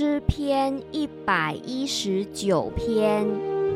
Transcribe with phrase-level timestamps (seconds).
[0.00, 3.26] 诗篇一百一十九篇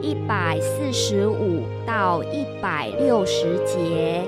[0.00, 4.22] 一百四十五到一百六十节。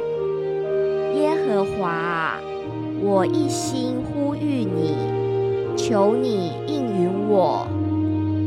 [1.14, 2.40] 耶和华，
[3.00, 4.96] 我一心呼吁你，
[5.76, 7.64] 求你应允我，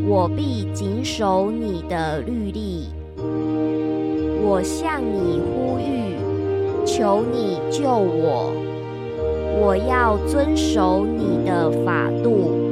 [0.09, 2.89] 我必谨守你的律例。
[4.43, 8.51] 我向你呼吁，求你救我，
[9.61, 12.66] 我要遵守你的法度。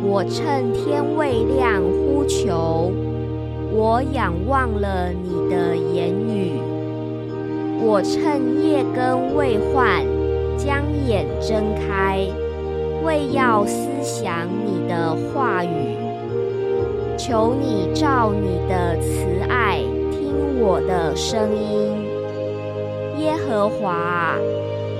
[0.00, 2.92] 我趁天未亮呼求，
[3.72, 6.60] 我仰望了你的言语。
[7.80, 10.04] 我趁夜更未换，
[10.56, 12.20] 将眼睁开，
[13.04, 15.96] 为要思想你的话语。
[17.16, 19.80] 求你照你的慈爱
[20.12, 22.06] 听我的声音，
[23.20, 24.36] 耶和华，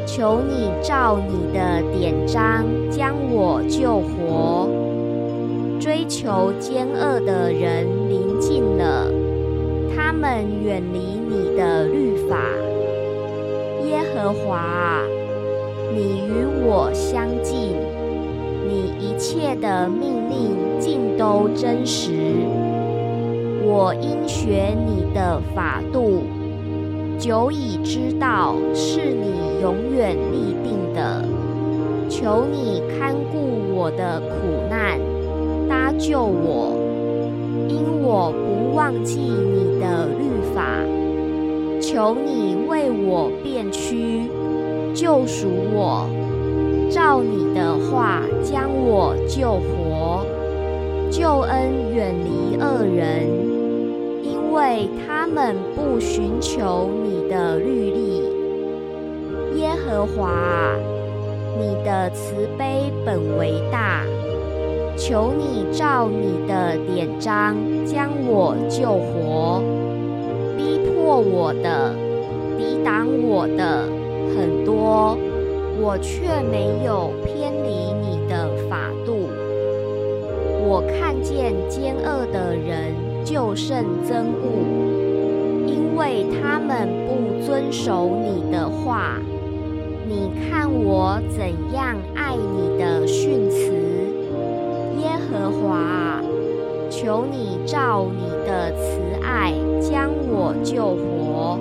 [0.04, 4.77] 求你照你的典章将我救活。
[5.80, 9.06] 追求奸恶的人临近了，
[9.94, 12.36] 他们远离你的律法。
[13.84, 15.00] 耶和华，
[15.94, 17.76] 你与我相近，
[18.66, 22.12] 你一切的命令尽都真实。
[23.62, 26.24] 我应学你的法度，
[27.18, 31.24] 久已知道是你永远立定的。
[32.08, 34.98] 求你看顾我的苦难。
[35.68, 36.72] 搭救我，
[37.68, 40.24] 因我不忘记你的律
[40.54, 40.82] 法。
[41.80, 44.28] 求你为我变屈，
[44.94, 46.08] 救赎我，
[46.90, 50.24] 照你的话将我救活。
[51.10, 53.26] 救恩远离恶人，
[54.22, 58.22] 因为他们不寻求你的律例。
[59.56, 60.74] 耶和华，
[61.58, 63.97] 你的慈悲本为大。
[65.08, 67.56] 求你照你的典章
[67.86, 69.62] 将我救活，
[70.54, 71.94] 逼迫我的、
[72.58, 73.88] 抵挡我的
[74.36, 75.16] 很多，
[75.80, 77.70] 我却没有偏离
[78.02, 79.30] 你的法度。
[80.68, 82.92] 我看见奸恶的人
[83.24, 89.14] 就甚憎恶，因为他们不遵守你的话。
[90.06, 93.47] 你看我怎样爱你的训
[97.08, 101.58] 求你照你的慈爱将我救活。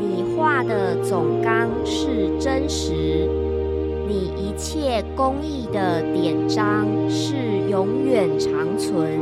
[0.00, 3.28] 你画的总纲是真实，
[4.06, 7.34] 你一切公义的典章是
[7.68, 9.18] 永远长存。